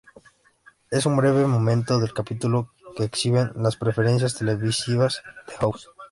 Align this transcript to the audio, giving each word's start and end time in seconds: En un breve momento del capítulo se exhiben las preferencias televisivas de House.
En 0.89 1.01
un 1.11 1.15
breve 1.15 1.45
momento 1.45 1.99
del 1.99 2.11
capítulo 2.11 2.73
se 2.97 3.03
exhiben 3.03 3.51
las 3.57 3.75
preferencias 3.77 4.33
televisivas 4.33 5.21
de 5.47 5.53
House. 5.57 5.89